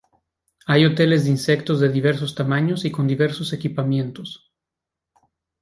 Hay 0.65 0.83
hoteles 0.87 1.25
de 1.25 1.29
insectos 1.29 1.79
de 1.79 1.87
diversos 1.89 2.33
tamaños 2.33 2.85
y 2.85 2.91
con 2.91 3.05
diversos 3.05 3.53
equipamientos. 3.53 4.51